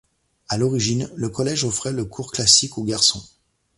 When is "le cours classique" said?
1.93-2.79